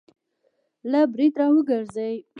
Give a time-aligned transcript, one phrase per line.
[0.91, 2.15] له برید را وګرځي